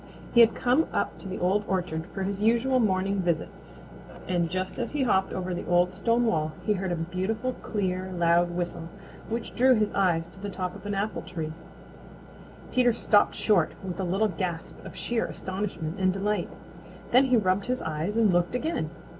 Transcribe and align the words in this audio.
He 0.33 0.39
had 0.39 0.55
come 0.55 0.87
up 0.91 1.19
to 1.19 1.27
the 1.27 1.37
Old 1.37 1.63
Orchard 1.67 2.07
for 2.07 2.23
his 2.23 2.41
usual 2.41 2.79
morning 2.79 3.19
visit 3.19 3.49
and 4.27 4.49
just 4.49 4.79
as 4.79 4.89
he 4.89 5.03
hopped 5.03 5.31
over 5.31 5.53
the 5.53 5.67
old 5.67 5.93
stone 5.93 6.25
wall 6.25 6.53
he 6.65 6.73
heard 6.73 6.91
a 6.91 6.95
beautiful 6.95 7.53
clear, 7.61 8.11
loud 8.11 8.49
whistle 8.49 8.89
which 9.29 9.53
drew 9.53 9.75
his 9.75 9.91
eyes 9.91 10.25
to 10.29 10.39
the 10.41 10.49
top 10.49 10.75
of 10.75 10.87
an 10.87 10.95
apple 10.95 11.21
tree. 11.21 11.53
Peter 12.71 12.93
stopped 12.93 13.35
short 13.35 13.73
with 13.83 13.99
a 13.99 14.03
little 14.03 14.27
gasp 14.27 14.83
of 14.83 14.95
sheer 14.95 15.27
astonishment 15.27 15.99
and 15.99 16.11
delight. 16.11 16.49
Then 17.11 17.25
he 17.25 17.37
rubbed 17.37 17.67
his 17.67 17.83
eyes 17.83 18.17
and 18.17 18.33
looked 18.33 18.55
again. 18.55 18.89